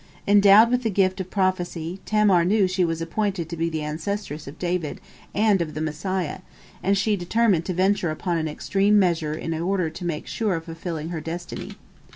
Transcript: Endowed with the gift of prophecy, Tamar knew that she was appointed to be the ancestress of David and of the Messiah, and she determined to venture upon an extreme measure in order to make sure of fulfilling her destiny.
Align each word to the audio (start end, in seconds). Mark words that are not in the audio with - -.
Endowed 0.27 0.71
with 0.71 0.81
the 0.81 0.89
gift 0.89 1.21
of 1.21 1.29
prophecy, 1.29 1.99
Tamar 2.07 2.43
knew 2.43 2.63
that 2.63 2.71
she 2.71 2.83
was 2.83 3.03
appointed 3.03 3.47
to 3.47 3.55
be 3.55 3.69
the 3.69 3.83
ancestress 3.83 4.47
of 4.47 4.57
David 4.57 4.99
and 5.35 5.61
of 5.61 5.75
the 5.75 5.79
Messiah, 5.79 6.39
and 6.81 6.97
she 6.97 7.15
determined 7.15 7.65
to 7.65 7.73
venture 7.75 8.09
upon 8.09 8.35
an 8.39 8.47
extreme 8.47 8.97
measure 8.97 9.35
in 9.35 9.53
order 9.53 9.91
to 9.91 10.03
make 10.03 10.25
sure 10.25 10.55
of 10.55 10.63
fulfilling 10.63 11.09
her 11.09 11.21
destiny. 11.21 11.75